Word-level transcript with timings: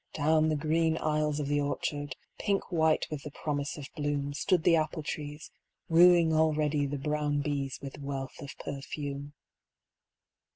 Down 0.15 0.49
the 0.49 0.55
green 0.55 0.97
aisles 0.97 1.39
of 1.39 1.47
the 1.47 1.61
orchard, 1.61 2.15
pink 2.39 2.71
white 2.71 3.05
with 3.11 3.21
the 3.21 3.29
promise 3.29 3.77
of 3.77 3.85
bloom, 3.95 4.33
Stood 4.33 4.63
the 4.63 4.75
apple 4.75 5.03
trees, 5.03 5.51
wooing 5.89 6.33
already 6.33 6.87
the 6.87 6.97
brown 6.97 7.41
bees 7.41 7.77
with 7.83 7.99
wealth 8.01 8.41
of 8.41 8.57
perfume. 8.57 9.33